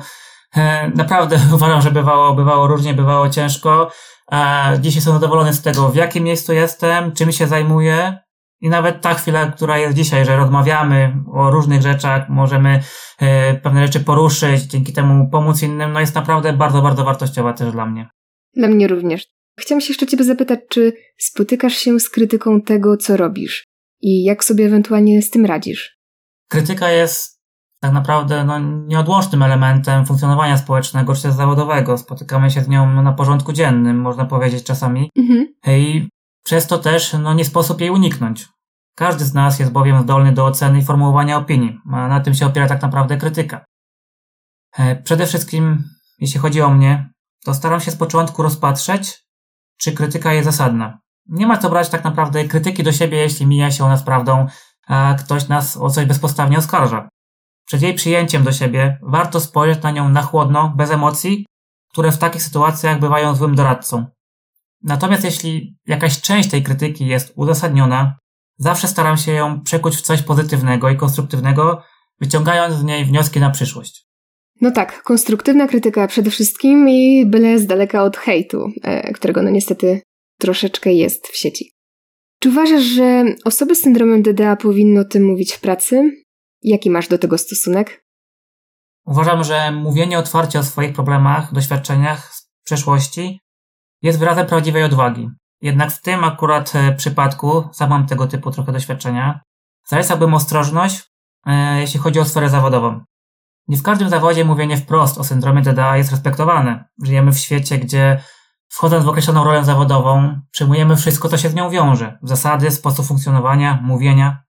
[0.55, 3.91] e, naprawdę uważam, że bywało, bywało różnie, bywało ciężko.
[4.31, 8.22] A dzisiaj jestem zadowolony z tego, w jakim miejscu jestem, czym się zajmuję.
[8.63, 12.79] I nawet ta chwila, która jest dzisiaj, że rozmawiamy o różnych rzeczach, możemy
[13.19, 17.71] e, pewne rzeczy poruszyć, dzięki temu pomóc innym, no jest naprawdę bardzo, bardzo wartościowa też
[17.71, 18.09] dla mnie.
[18.55, 19.27] Dla mnie również.
[19.59, 23.65] Chciałam się jeszcze Ciebie zapytać, czy spotykasz się z krytyką tego, co robisz
[24.01, 25.97] i jak sobie ewentualnie z tym radzisz?
[26.49, 27.39] Krytyka jest
[27.79, 31.97] tak naprawdę no, nieodłącznym elementem funkcjonowania społecznego czy zawodowego.
[31.97, 35.09] Spotykamy się z nią na porządku dziennym, można powiedzieć czasami.
[35.17, 35.47] Mhm.
[35.67, 36.07] I
[36.43, 38.52] przez to też no, nie sposób jej uniknąć.
[38.95, 42.45] Każdy z nas jest bowiem zdolny do oceny i formułowania opinii, a na tym się
[42.45, 43.65] opiera tak naprawdę krytyka.
[44.77, 45.83] E, przede wszystkim,
[46.19, 47.09] jeśli chodzi o mnie,
[47.45, 49.23] to staram się z początku rozpatrzeć,
[49.77, 50.99] czy krytyka jest zasadna.
[51.29, 54.47] Nie ma co brać tak naprawdę krytyki do siebie, jeśli mija się ona z prawdą,
[54.87, 57.09] a ktoś nas o coś bezpostawnie oskarża.
[57.65, 61.45] Przed jej przyjęciem do siebie warto spojrzeć na nią na chłodno, bez emocji,
[61.91, 64.05] które w takich sytuacjach bywają złym doradcą.
[64.83, 68.15] Natomiast jeśli jakaś część tej krytyki jest uzasadniona,
[68.57, 71.83] zawsze staram się ją przekuć w coś pozytywnego i konstruktywnego,
[72.21, 74.07] wyciągając z niej wnioski na przyszłość.
[74.61, 79.49] No tak, konstruktywna krytyka przede wszystkim i byle z daleka od hejtu, e, którego no
[79.49, 80.01] niestety
[80.39, 81.71] troszeczkę jest w sieci.
[82.39, 86.11] Czy uważasz, że osoby z syndromem DDA powinny o tym mówić w pracy?
[86.61, 88.03] Jaki masz do tego stosunek?
[89.05, 93.39] Uważam, że mówienie otwarcie o swoich problemach, doświadczeniach z przeszłości
[94.01, 95.29] jest wyrazem prawdziwej odwagi.
[95.63, 99.41] Jednak w tym akurat e, przypadku, sam mam tego typu trochę doświadczenia,
[99.87, 101.03] zalecałbym ostrożność,
[101.45, 103.01] e, jeśli chodzi o sferę zawodową.
[103.67, 106.85] Nie w każdym zawodzie mówienie wprost o syndromie DDA jest respektowane.
[107.03, 108.23] Żyjemy w świecie, gdzie
[108.69, 112.17] wchodząc w określoną rolę zawodową, przyjmujemy wszystko, co się z nią wiąże.
[112.21, 114.43] Zasady, sposób funkcjonowania, mówienia.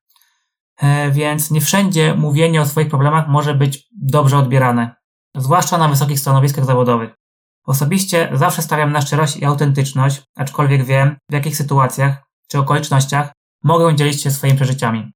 [0.76, 4.96] E, więc nie wszędzie mówienie o swoich problemach może być dobrze odbierane.
[5.36, 7.23] Zwłaszcza na wysokich stanowiskach zawodowych.
[7.64, 13.96] Osobiście zawsze stawiam na szczerość i autentyczność, aczkolwiek wiem, w jakich sytuacjach czy okolicznościach mogę
[13.96, 15.12] dzielić się swoimi przeżyciami.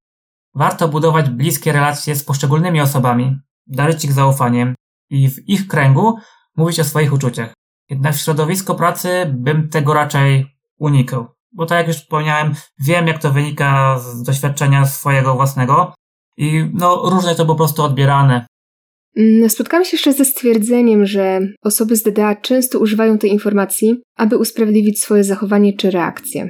[0.55, 4.75] Warto budować bliskie relacje z poszczególnymi osobami, darzyć ich zaufaniem
[5.11, 6.19] i w ich kręgu
[6.57, 7.55] mówić o swoich uczuciach.
[7.91, 11.27] Jednak w środowisku pracy bym tego raczej unikał.
[11.53, 15.95] Bo tak jak już wspomniałem, wiem jak to wynika z doświadczenia swojego własnego
[16.37, 18.47] i no różnie to po prostu odbierane.
[19.19, 24.37] Mm, spotkałam się jeszcze ze stwierdzeniem, że osoby z DDA często używają tej informacji, aby
[24.37, 26.49] usprawiedliwić swoje zachowanie czy reakcje.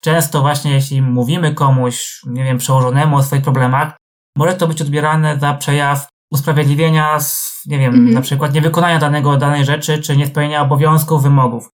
[0.00, 3.96] Często właśnie jeśli mówimy komuś, nie wiem, przełożonemu o swoich problemach,
[4.36, 8.14] może to być odbierane za przejaw usprawiedliwienia, z, nie wiem, mhm.
[8.14, 11.68] na przykład niewykonania danego, danej rzeczy, czy niespełnienia obowiązków, wymogów.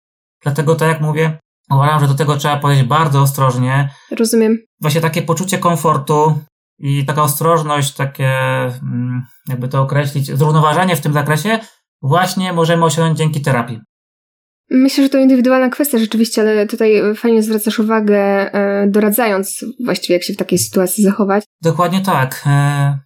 [0.42, 1.38] Dlatego, tak jak mówię,
[1.70, 3.88] uważam, że do tego trzeba podejść bardzo ostrożnie.
[4.10, 4.58] Rozumiem.
[4.80, 6.38] Właśnie takie poczucie komfortu
[6.78, 11.58] i taka ostrożność, takie, mm, jakby to określić, zrównoważenie w tym zakresie
[12.02, 13.80] właśnie możemy osiągnąć dzięki terapii.
[14.70, 18.18] Myślę, że to indywidualna kwestia rzeczywiście, ale tutaj fajnie zwracasz uwagę,
[18.54, 21.44] e, doradzając właściwie, jak się w takiej sytuacji zachować.
[21.62, 22.42] Dokładnie tak.
[22.46, 22.98] E,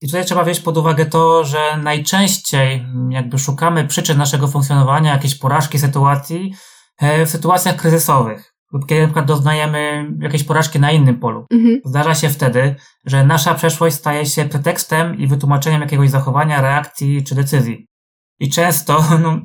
[0.00, 5.34] I tutaj trzeba wziąć pod uwagę to, że najczęściej jakby szukamy przyczyn naszego funkcjonowania, jakiejś
[5.34, 6.54] porażki sytuacji
[6.98, 8.55] e, w sytuacjach kryzysowych
[8.88, 11.46] kiedy na przykład doznajemy jakiejś porażki na innym polu.
[11.52, 11.80] Mhm.
[11.84, 12.74] Zdarza się wtedy,
[13.04, 17.86] że nasza przeszłość staje się pretekstem i wytłumaczeniem jakiegoś zachowania, reakcji czy decyzji.
[18.40, 19.40] I często, no,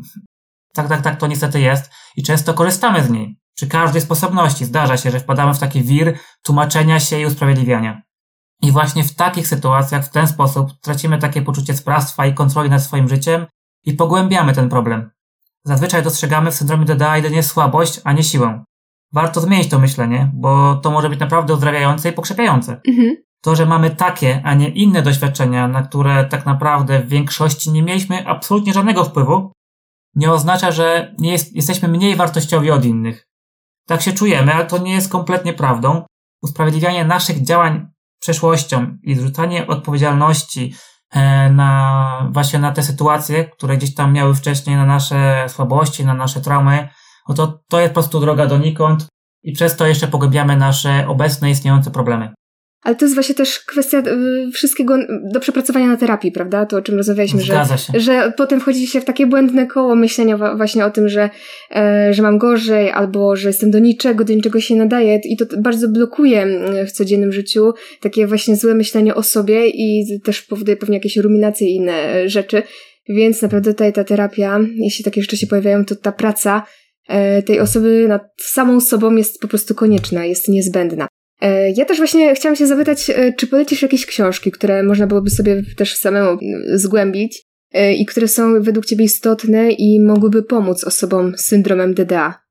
[0.74, 3.38] tak, tak, tak, to niestety jest i często korzystamy z niej.
[3.56, 8.02] Przy każdej sposobności zdarza się, że wpadamy w taki wir tłumaczenia się i usprawiedliwiania.
[8.62, 12.84] I właśnie w takich sytuacjach, w ten sposób tracimy takie poczucie sprawstwa i kontroli nad
[12.84, 13.46] swoim życiem
[13.86, 15.12] i pogłębiamy ten problem.
[15.64, 18.64] Zazwyczaj dostrzegamy w syndromie DDA jedynie słabość, a nie siłę.
[19.14, 22.82] Warto zmienić to myślenie, bo to może być naprawdę uzdrawiające i pokrzepiające.
[22.88, 23.16] Mhm.
[23.42, 27.84] To, że mamy takie, a nie inne doświadczenia, na które tak naprawdę w większości nie
[27.84, 29.52] mieliśmy absolutnie żadnego wpływu,
[30.16, 33.28] nie oznacza, że nie jest, jesteśmy mniej wartościowi od innych.
[33.88, 36.04] Tak się czujemy, ale to nie jest kompletnie prawdą.
[36.44, 37.88] Usprawiedliwianie naszych działań
[38.20, 40.76] przeszłością i zrzucanie odpowiedzialności
[41.12, 46.14] e, na właśnie na te sytuacje, które gdzieś tam miały wcześniej, na nasze słabości, na
[46.14, 46.90] nasze traumy,
[47.32, 49.08] no to, to jest po prostu droga donikąd
[49.44, 52.30] i przez to jeszcze pogłębiamy nasze obecne istniejące problemy.
[52.84, 54.98] Ale to jest właśnie też kwestia y, wszystkiego
[55.34, 56.66] do przepracowania na terapii, prawda?
[56.66, 60.86] To o czym rozmawialiśmy, że, że potem wchodzi się w takie błędne koło myślenia właśnie
[60.86, 61.30] o tym, że,
[61.76, 65.46] e, że mam gorzej, albo że jestem do niczego, do niczego się nadaje i to
[65.58, 66.48] bardzo blokuje
[66.88, 71.68] w codziennym życiu takie właśnie złe myślenie o sobie i też powoduje pewnie jakieś ruminacje
[71.68, 72.64] i inne rzeczy.
[73.10, 76.64] Więc naprawdę tutaj ta terapia, jeśli takie rzeczy się pojawiają, to ta praca
[77.46, 81.08] tej osoby nad samą sobą jest po prostu konieczna, jest niezbędna.
[81.42, 85.30] E, ja też właśnie chciałam się zapytać, e, czy polecisz jakieś książki, które można byłoby
[85.30, 86.38] sobie też samemu
[86.74, 92.42] zgłębić e, i które są według Ciebie istotne i mogłyby pomóc osobom z syndromem DDA?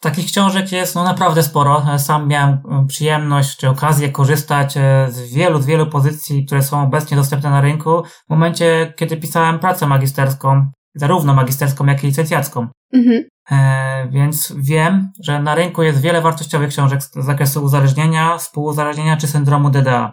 [0.00, 1.86] Takich książek jest no naprawdę sporo.
[1.98, 2.58] Sam miałem
[2.88, 4.74] przyjemność czy okazję korzystać
[5.08, 9.58] z wielu, z wielu pozycji, które są obecnie dostępne na rynku w momencie, kiedy pisałem
[9.58, 12.68] pracę magisterską, zarówno magisterską, jak i licencjacką.
[12.92, 13.24] Mhm.
[13.50, 19.26] E, więc wiem, że na rynku jest wiele wartościowych książek z zakresu uzależnienia, współuzależnienia czy
[19.26, 20.12] syndromu DDA.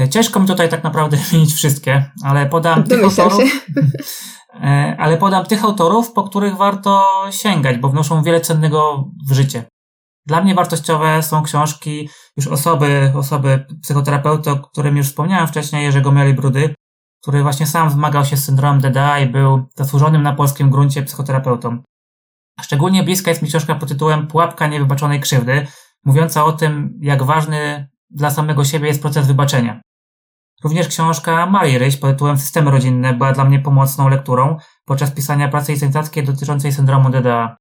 [0.00, 3.42] E, ciężko mi tutaj tak naprawdę wymienić wszystkie, ale podam tych autorów.
[4.54, 9.64] E, ale podam tych autorów, po których warto sięgać, bo wnoszą wiele cennego w życie.
[10.26, 16.12] Dla mnie wartościowe są książki już osoby, osoby psychoterapeuty, o którym już wspomniałem wcześniej, Jerzego
[16.12, 16.74] Mieli Brudy,
[17.22, 21.82] który właśnie sam zmagał się z syndromem DDA i był zasłużonym na polskim gruncie psychoterapeutą.
[22.60, 25.66] Szczególnie bliska jest mi książka pod tytułem Pułapka niewybaczonej krzywdy,
[26.04, 29.80] mówiąca o tym, jak ważny dla samego siebie jest proces wybaczenia.
[30.64, 35.48] Również książka Marii Ryś pod tytułem Systemy rodzinne była dla mnie pomocną lekturą podczas pisania
[35.48, 37.56] pracy licencjackiej dotyczącej syndromu DDA.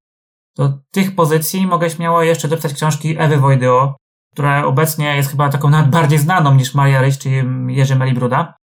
[0.57, 3.97] Do tych pozycji mogę śmiało jeszcze dopisać książki Ewy Wojdyło,
[4.33, 7.29] która obecnie jest chyba taką nawet bardziej znaną niż Maria Ryś czy
[7.67, 8.58] Jerzy Melibruda.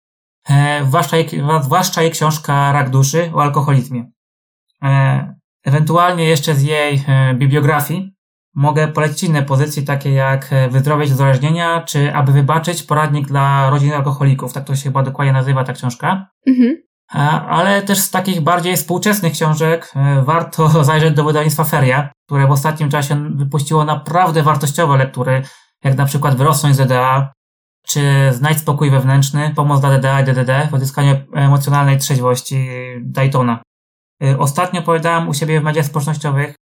[0.50, 1.30] E, zwłaszcza, jej,
[1.62, 4.12] zwłaszcza jej książka Rak duszy o alkoholizmie.
[4.84, 8.16] E, ewentualnie jeszcze z jej e, bibliografii
[8.56, 13.94] mogę polecić inne pozycje, takie jak e, Wyzdrowieć uzależnienia, czy Aby wybaczyć, poradnik dla rodzin
[13.94, 14.54] alkoholików.
[14.54, 16.28] Tak to się chyba dokładnie nazywa ta książka.
[16.48, 16.86] Mhm.
[17.50, 22.52] Ale też z takich bardziej współczesnych książek e, warto zajrzeć do wydawnictwa Feria, które w
[22.52, 25.42] ostatnim czasie wypuściło naprawdę wartościowe lektury,
[25.84, 27.34] jak na przykład Wyrosnąć z DDA,
[27.88, 32.70] czy Znajdź spokój wewnętrzny, pomoc dla DDA i DDD w odzyskaniu emocjonalnej trzeźwości
[33.02, 33.60] Daytona.
[34.24, 36.56] E, ostatnio opowiadałem u siebie w mediach społecznościowych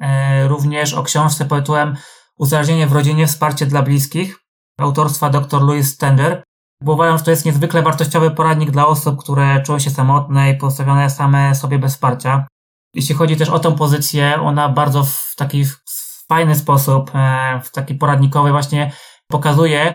[0.00, 1.96] E, również o książce pod tytułem
[2.38, 4.38] Uzależnienie w rodzinie, wsparcie dla bliskich
[4.80, 6.42] autorstwa dr Louis Stender,
[6.86, 11.10] uważam, że to jest niezwykle wartościowy poradnik dla osób, które czują się samotne i postawione
[11.10, 12.46] same sobie bez wsparcia.
[12.94, 15.64] Jeśli chodzi też o tą pozycję, ona bardzo w taki
[16.28, 18.92] fajny sposób, e, w taki poradnikowy właśnie
[19.28, 19.94] pokazuje,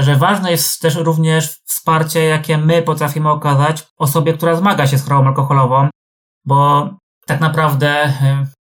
[0.00, 5.04] że ważne jest też również wsparcie, jakie my potrafimy okazać osobie, która zmaga się z
[5.04, 5.88] chorobą alkoholową,
[6.44, 6.90] bo
[7.26, 8.12] tak naprawdę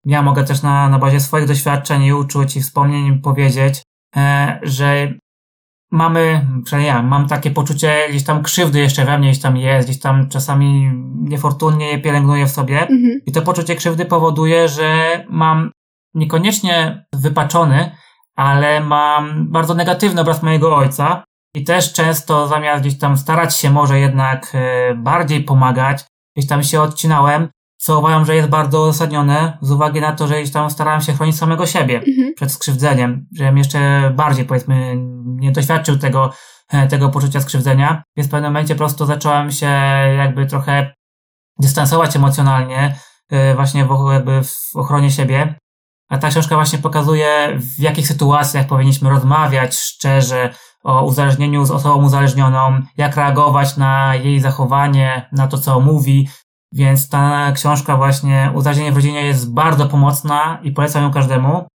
[0.06, 3.84] ja mogę też na, na bazie swoich doświadczeń i uczuć i wspomnień powiedzieć,
[4.16, 5.14] e, że
[5.92, 9.88] mamy, przynajmniej ja, mam takie poczucie gdzieś tam krzywdy jeszcze we mnie gdzieś tam jest,
[9.88, 13.20] gdzieś tam czasami niefortunnie je pielęgnuję w sobie mhm.
[13.26, 15.72] i to poczucie krzywdy powoduje, że mam
[16.14, 17.92] niekoniecznie wypaczony,
[18.38, 21.24] ale mam bardzo negatywny obraz mojego ojca
[21.56, 26.64] i też często zamiast gdzieś tam starać się może jednak e, bardziej pomagać, gdzieś tam
[26.64, 30.70] się odcinałem, co uważam, że jest bardzo uzasadnione z uwagi na to, że gdzieś tam
[30.70, 32.34] starałem się chronić samego siebie mhm.
[32.36, 34.94] przed skrzywdzeniem, żebym jeszcze bardziej powiedzmy
[35.26, 36.34] nie doświadczył tego,
[36.70, 39.70] e, tego poczucia skrzywdzenia, więc w pewnym momencie po prostu zacząłem się
[40.18, 40.94] jakby trochę
[41.60, 42.96] dystansować emocjonalnie
[43.30, 45.56] e, właśnie w, jakby w ochronie siebie.
[46.10, 52.06] A ta książka właśnie pokazuje, w jakich sytuacjach powinniśmy rozmawiać szczerze o uzależnieniu z osobą
[52.06, 56.28] uzależnioną, jak reagować na jej zachowanie, na to, co mówi,
[56.72, 61.68] więc ta książka właśnie Uzależnienie w rodzinie jest bardzo pomocna i polecam ją każdemu,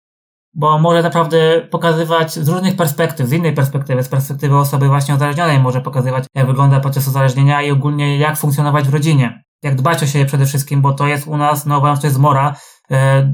[0.54, 5.58] bo może naprawdę pokazywać z różnych perspektyw, z innej perspektywy, z perspektywy osoby właśnie uzależnionej
[5.58, 9.42] może pokazywać, jak wygląda proces uzależnienia i ogólnie jak funkcjonować w rodzinie.
[9.62, 12.18] Jak dbać o siebie przede wszystkim, bo to jest u nas, no uważam, to jest
[12.18, 12.56] mora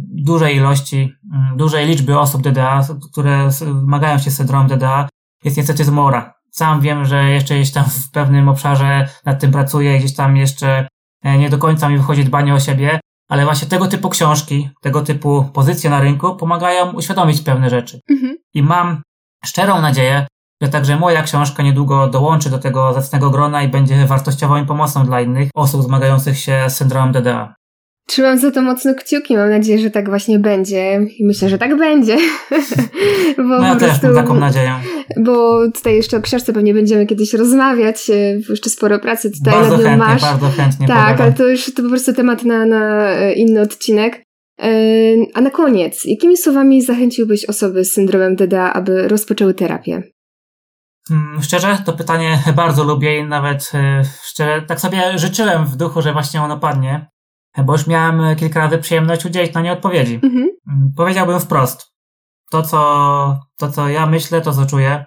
[0.08, 5.08] dużej ilości, m, dużej liczby osób DDA, które zmagają się z syndromem DDA,
[5.44, 6.34] jest niestety zmora.
[6.50, 10.88] Sam wiem, że jeszcze gdzieś tam w pewnym obszarze nad tym pracuję, gdzieś tam jeszcze
[11.22, 15.02] E, nie do końca mi wychodzi dbanie o siebie, ale właśnie tego typu książki, tego
[15.02, 18.00] typu pozycje na rynku pomagają uświadomić pewne rzeczy.
[18.10, 18.36] Mhm.
[18.54, 19.02] I mam
[19.44, 20.26] szczerą nadzieję,
[20.62, 25.04] że także moja książka niedługo dołączy do tego zacnego grona i będzie wartościową i pomocną
[25.04, 27.54] dla innych osób zmagających się z syndromem DDA.
[28.08, 31.76] Trzymam za to mocno kciuki, mam nadzieję, że tak właśnie będzie i myślę, że tak
[31.76, 32.16] będzie.
[33.36, 34.74] bo no ja też mam taką nadzieję.
[35.16, 38.14] Bo tutaj jeszcze o książce pewnie będziemy kiedyś rozmawiać, e,
[38.50, 40.22] jeszcze sporo pracy tutaj bardzo nad nią chętnie, masz.
[40.22, 44.22] Bardzo chętnie, Tak, ale to już to po prostu temat na, na e, inny odcinek.
[44.62, 44.70] E,
[45.34, 50.02] a na koniec, jakimi słowami zachęciłbyś osoby z syndromem DDA, aby rozpoczęły terapię?
[51.08, 53.72] Hmm, szczerze, to pytanie bardzo lubię i nawet
[54.22, 57.06] szczerze, tak sobie życzyłem w duchu, że właśnie ono padnie
[57.64, 60.20] bo już miałem e, kilka razy przyjemność udzielić na nie odpowiedzi.
[60.22, 60.50] Mhm.
[60.68, 61.92] Mm, powiedziałbym wprost.
[62.50, 65.04] To co, to, co ja myślę, to, co czuję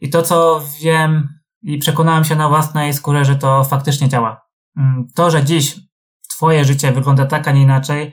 [0.00, 1.28] i to, co wiem
[1.62, 4.40] i przekonałem się na własnej skórze, że to faktycznie działa.
[4.76, 5.76] Mm, to, że dziś
[6.28, 8.12] Twoje życie wygląda tak, a nie inaczej,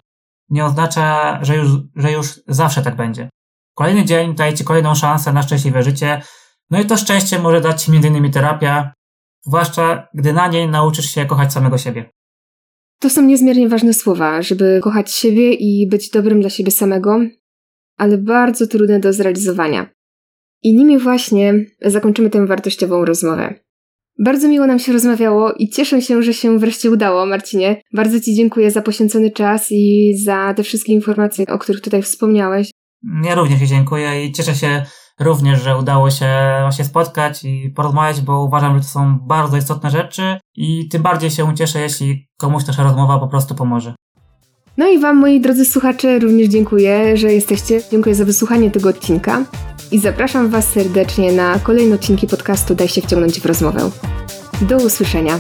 [0.50, 3.30] nie oznacza, że już, że już zawsze tak będzie.
[3.76, 6.22] Kolejny dzień daje Ci kolejną szansę na szczęśliwe życie,
[6.70, 8.32] no i to szczęście może dać Ci m.in.
[8.32, 8.94] terapia,
[9.46, 12.10] zwłaszcza gdy na niej nauczysz się kochać samego siebie.
[13.04, 17.20] To są niezmiernie ważne słowa, żeby kochać siebie i być dobrym dla siebie samego,
[17.98, 19.90] ale bardzo trudne do zrealizowania.
[20.64, 23.54] I nimi właśnie zakończymy tę wartościową rozmowę.
[24.20, 27.82] Bardzo miło nam się rozmawiało i cieszę się, że się wreszcie udało, Marcinie.
[27.94, 32.72] Bardzo Ci dziękuję za poświęcony czas i za te wszystkie informacje, o których tutaj wspomniałeś.
[33.26, 34.82] Ja również Ci dziękuję i cieszę się
[35.20, 36.28] również, że udało się
[36.62, 41.32] właśnie spotkać i porozmawiać, bo uważam, że to są bardzo istotne rzeczy i tym bardziej
[41.32, 43.96] się cieszę, jeśli komuś nasza rozmowa po prostu pomoże.
[44.78, 47.82] No i Wam, moi drodzy słuchacze, również dziękuję, że jesteście.
[47.92, 49.46] Dziękuję za wysłuchanie tego odcinka
[49.92, 53.90] i zapraszam Was serdecznie na kolejne odcinki podcastu Daj się wciągnąć w rozmowę.
[54.62, 55.40] Do usłyszenia.